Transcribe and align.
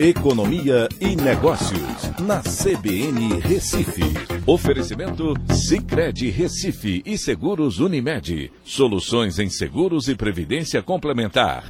Economia 0.00 0.88
e 1.00 1.16
Negócios, 1.16 1.80
na 2.20 2.40
CBN 2.40 3.40
Recife. 3.40 4.04
Oferecimento 4.46 5.34
Cicred 5.52 6.30
Recife 6.30 7.02
e 7.04 7.18
Seguros 7.18 7.80
Unimed. 7.80 8.52
Soluções 8.62 9.40
em 9.40 9.50
seguros 9.50 10.06
e 10.06 10.14
previdência 10.14 10.80
complementar. 10.84 11.64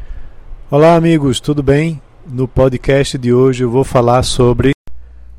Olá, 0.70 0.94
amigos, 0.94 1.40
tudo 1.40 1.62
bem? 1.62 2.02
No 2.26 2.46
podcast 2.46 3.16
de 3.16 3.32
hoje 3.32 3.64
eu 3.64 3.70
vou 3.70 3.82
falar 3.82 4.22
sobre 4.22 4.72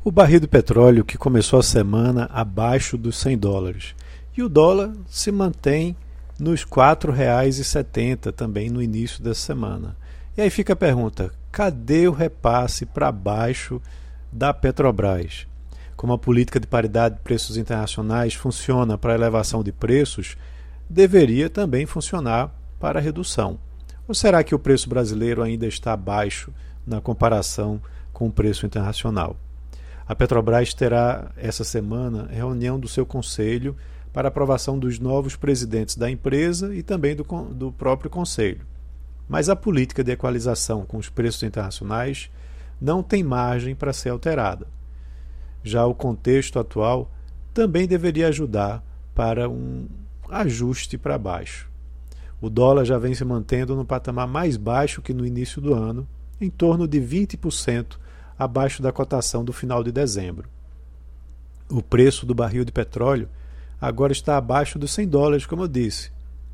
o 0.02 0.10
barril 0.10 0.40
de 0.40 0.48
petróleo 0.48 1.04
que 1.04 1.16
começou 1.16 1.60
a 1.60 1.62
semana 1.62 2.28
abaixo 2.32 2.98
dos 2.98 3.16
100 3.18 3.38
dólares. 3.38 3.94
E 4.36 4.42
o 4.42 4.48
dólar 4.48 4.92
se 5.06 5.30
mantém 5.30 5.94
nos 6.40 6.62
R$ 6.62 6.70
4,70 6.70 8.32
também 8.32 8.68
no 8.68 8.82
início 8.82 9.22
dessa 9.22 9.42
semana. 9.42 9.96
E 10.36 10.42
aí 10.42 10.50
fica 10.50 10.72
a 10.72 10.76
pergunta: 10.76 11.30
cadê 11.50 12.06
o 12.06 12.12
repasse 12.12 12.86
para 12.86 13.10
baixo 13.10 13.80
da 14.32 14.54
Petrobras? 14.54 15.46
Como 15.96 16.12
a 16.12 16.18
política 16.18 16.58
de 16.58 16.66
paridade 16.66 17.16
de 17.16 17.20
preços 17.20 17.56
internacionais 17.56 18.34
funciona 18.34 18.96
para 18.96 19.14
elevação 19.14 19.62
de 19.62 19.72
preços, 19.72 20.36
deveria 20.88 21.50
também 21.50 21.86
funcionar 21.86 22.54
para 22.78 23.00
redução. 23.00 23.58
Ou 24.08 24.14
será 24.14 24.42
que 24.42 24.54
o 24.54 24.58
preço 24.58 24.88
brasileiro 24.88 25.42
ainda 25.42 25.66
está 25.66 25.96
baixo 25.96 26.52
na 26.86 27.00
comparação 27.00 27.80
com 28.12 28.28
o 28.28 28.32
preço 28.32 28.64
internacional? 28.64 29.36
A 30.08 30.14
Petrobras 30.14 30.74
terá 30.74 31.30
essa 31.36 31.62
semana 31.62 32.26
reunião 32.30 32.80
do 32.80 32.88
seu 32.88 33.06
conselho 33.06 33.76
para 34.12 34.28
aprovação 34.28 34.78
dos 34.78 34.98
novos 34.98 35.36
presidentes 35.36 35.96
da 35.96 36.10
empresa 36.10 36.74
e 36.74 36.82
também 36.82 37.14
do, 37.14 37.24
do 37.24 37.70
próprio 37.70 38.10
conselho. 38.10 38.69
Mas 39.30 39.48
a 39.48 39.54
política 39.54 40.02
de 40.02 40.10
equalização 40.10 40.84
com 40.84 40.96
os 40.96 41.08
preços 41.08 41.44
internacionais 41.44 42.28
não 42.80 43.00
tem 43.00 43.22
margem 43.22 43.76
para 43.76 43.92
ser 43.92 44.08
alterada. 44.08 44.66
Já 45.62 45.86
o 45.86 45.94
contexto 45.94 46.58
atual 46.58 47.08
também 47.54 47.86
deveria 47.86 48.26
ajudar 48.26 48.84
para 49.14 49.48
um 49.48 49.86
ajuste 50.28 50.98
para 50.98 51.16
baixo. 51.16 51.70
O 52.40 52.50
dólar 52.50 52.84
já 52.84 52.98
vem 52.98 53.14
se 53.14 53.24
mantendo 53.24 53.76
no 53.76 53.84
patamar 53.84 54.26
mais 54.26 54.56
baixo 54.56 55.00
que 55.00 55.14
no 55.14 55.24
início 55.24 55.62
do 55.62 55.74
ano, 55.74 56.08
em 56.40 56.50
torno 56.50 56.88
de 56.88 57.00
20% 57.00 57.98
abaixo 58.36 58.82
da 58.82 58.90
cotação 58.90 59.44
do 59.44 59.52
final 59.52 59.84
de 59.84 59.92
dezembro. 59.92 60.48
O 61.70 61.80
preço 61.80 62.26
do 62.26 62.34
barril 62.34 62.64
de 62.64 62.72
petróleo 62.72 63.28
agora 63.80 64.10
está 64.10 64.36
abaixo 64.36 64.76
dos 64.76 64.90
100 64.90 65.06
dólares, 65.06 65.46
como 65.46 65.62
eu 65.62 65.68
disse, 65.68 66.10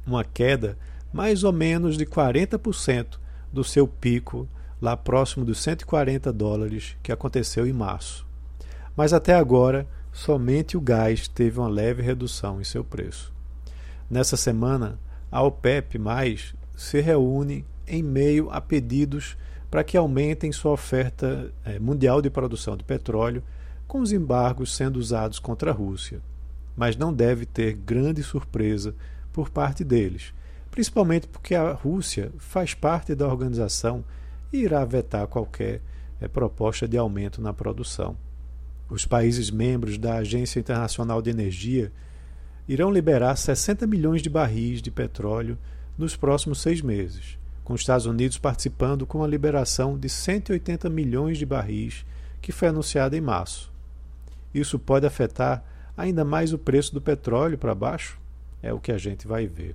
uma 0.07 0.23
queda 0.23 0.77
mais 1.13 1.45
ou 1.45 1.53
menos 1.53 1.97
de 1.97 2.05
40% 2.05 3.19
do 3.53 3.65
seu 3.65 3.87
pico 3.87 4.49
lá 4.81 4.97
próximo 4.97 5.45
dos 5.45 5.59
140 5.61 6.33
dólares 6.33 6.97
que 7.03 7.13
aconteceu 7.13 7.67
em 7.67 7.73
março. 7.73 8.27
Mas 8.97 9.13
até 9.13 9.35
agora, 9.35 9.87
somente 10.13 10.77
o 10.77 10.81
gás 10.81 11.29
teve 11.29 11.59
uma 11.59 11.69
leve 11.69 12.03
redução 12.03 12.61
em 12.61 12.65
seu 12.65 12.85
preço. 12.85 13.33
Nessa 14.09 14.37
semana, 14.37 14.99
a 15.31 15.43
OPEP 15.43 15.99
se 16.77 17.01
reúne 17.01 17.65
em 17.87 18.03
meio 18.03 18.51
a 18.51 18.61
pedidos 18.61 19.37
para 19.71 19.85
que 19.85 19.97
aumentem 19.97 20.53
sua 20.53 20.73
oferta 20.73 21.53
é, 21.65 21.79
mundial 21.79 22.23
de 22.23 22.31
produção 22.31 22.77
de 22.77 22.85
petróleo, 22.85 23.43
com 23.87 24.01
os 24.01 24.13
embargos 24.13 24.75
sendo 24.75 24.99
usados 24.99 25.39
contra 25.39 25.71
a 25.71 25.75
Rússia. 25.75 26.21
Mas 26.77 26.97
não 26.97 27.13
deve 27.13 27.47
ter 27.47 27.75
grande 27.75 28.23
surpresa 28.23 28.95
por 29.33 29.51
parte 29.51 29.85
deles, 29.85 30.33
principalmente 30.77 31.27
porque 31.27 31.55
a 31.55 31.73
Rússia 31.73 32.31
faz 32.37 32.75
parte 32.75 33.15
da 33.15 33.27
organização 33.27 34.05
e 34.53 34.59
irá 34.59 34.85
vetar 34.85 35.27
qualquer 35.27 35.81
é, 36.21 36.29
proposta 36.29 36.87
de 36.87 36.99
aumento 36.99 37.41
na 37.41 37.51
produção. 37.55 38.15
Os 38.91 39.07
países 39.07 39.51
membros 39.51 39.97
da 39.97 40.17
Agência 40.17 40.61
Internacional 40.61 41.23
de 41.23 41.31
Energia 41.31 41.91
irão 42.69 42.91
liberar 42.91 43.37
60 43.37 43.87
milhões 43.87 44.21
de 44.21 44.29
barris 44.29 44.83
de 44.83 44.91
petróleo 44.91 45.57
nos 45.97 46.15
próximos 46.15 46.61
seis 46.61 46.83
meses, 46.83 47.39
com 47.65 47.73
os 47.73 47.81
Estados 47.81 48.05
Unidos 48.05 48.37
participando 48.37 49.07
com 49.07 49.25
a 49.25 49.27
liberação 49.27 49.99
de 49.99 50.11
180 50.11 50.91
milhões 50.91 51.39
de 51.39 51.47
barris 51.47 52.05
que 52.43 52.53
foi 52.53 52.69
anunciada 52.69 53.17
em 53.17 53.21
março. 53.23 53.73
Isso 54.53 54.79
pode 54.79 55.07
afetar 55.07 55.65
ainda 55.97 56.23
mais 56.23 56.53
o 56.53 56.59
preço 56.59 56.93
do 56.93 57.01
petróleo 57.01 57.57
para 57.57 57.75
baixo? 57.75 58.21
É 58.63 58.75
o 58.75 58.79
que 58.79 58.93
a 58.93 58.99
gente 58.99 59.27
vai 59.27 59.47
ver. 59.47 59.75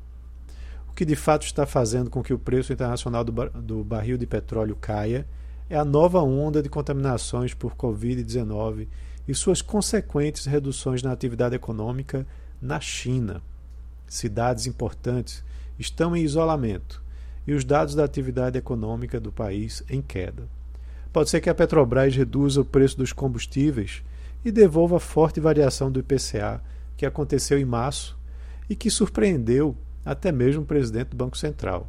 O 0.91 0.93
que 0.93 1.05
de 1.05 1.15
fato 1.15 1.45
está 1.45 1.65
fazendo 1.65 2.09
com 2.09 2.21
que 2.21 2.33
o 2.33 2.37
preço 2.37 2.73
internacional 2.73 3.23
do, 3.23 3.31
bar 3.31 3.49
do 3.49 3.81
barril 3.81 4.17
de 4.17 4.27
petróleo 4.27 4.75
caia 4.75 5.25
é 5.69 5.77
a 5.77 5.85
nova 5.85 6.21
onda 6.21 6.61
de 6.61 6.67
contaminações 6.67 7.53
por 7.53 7.75
Covid-19 7.75 8.89
e 9.25 9.33
suas 9.33 9.61
consequentes 9.61 10.45
reduções 10.45 11.01
na 11.01 11.13
atividade 11.13 11.55
econômica 11.55 12.27
na 12.61 12.81
China. 12.81 13.41
Cidades 14.05 14.67
importantes 14.67 15.45
estão 15.79 16.13
em 16.13 16.23
isolamento 16.23 17.01
e 17.47 17.53
os 17.53 17.63
dados 17.63 17.95
da 17.95 18.03
atividade 18.03 18.57
econômica 18.57 19.17
do 19.17 19.31
país 19.31 19.81
em 19.89 20.01
queda. 20.01 20.43
Pode 21.13 21.29
ser 21.29 21.39
que 21.39 21.49
a 21.49 21.55
Petrobras 21.55 22.13
reduza 22.13 22.59
o 22.59 22.65
preço 22.65 22.97
dos 22.97 23.13
combustíveis 23.13 24.03
e 24.43 24.51
devolva 24.51 24.97
a 24.97 24.99
forte 24.99 25.39
variação 25.39 25.89
do 25.89 26.01
IPCA 26.01 26.61
que 26.97 27.05
aconteceu 27.05 27.57
em 27.57 27.65
março 27.65 28.19
e 28.69 28.75
que 28.75 28.89
surpreendeu 28.89 29.75
até 30.05 30.31
mesmo 30.31 30.63
o 30.63 30.65
presidente 30.65 31.09
do 31.09 31.17
Banco 31.17 31.37
Central. 31.37 31.87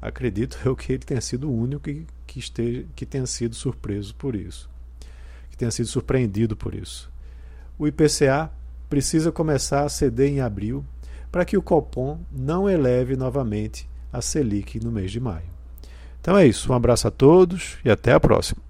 Acredito 0.00 0.58
eu 0.64 0.74
que 0.74 0.92
ele 0.92 1.04
tenha 1.04 1.20
sido 1.20 1.48
o 1.48 1.54
único 1.56 1.82
que, 1.82 2.06
que, 2.26 2.38
esteja, 2.38 2.86
que 2.96 3.04
tenha 3.04 3.26
sido 3.26 3.54
surpreso 3.54 4.14
por 4.14 4.34
isso, 4.34 4.68
que 5.50 5.56
tenha 5.56 5.70
sido 5.70 5.88
surpreendido 5.88 6.56
por 6.56 6.74
isso. 6.74 7.10
O 7.78 7.86
IPCA 7.86 8.50
precisa 8.88 9.30
começar 9.30 9.84
a 9.84 9.88
ceder 9.88 10.30
em 10.30 10.40
abril 10.40 10.84
para 11.30 11.44
que 11.44 11.56
o 11.56 11.62
Copom 11.62 12.18
não 12.30 12.68
eleve 12.68 13.16
novamente 13.16 13.88
a 14.12 14.20
Selic 14.20 14.80
no 14.82 14.90
mês 14.90 15.12
de 15.12 15.20
maio. 15.20 15.48
Então 16.20 16.36
é 16.36 16.46
isso, 16.46 16.72
um 16.72 16.74
abraço 16.74 17.08
a 17.08 17.10
todos 17.10 17.78
e 17.84 17.90
até 17.90 18.12
a 18.12 18.20
próxima. 18.20 18.69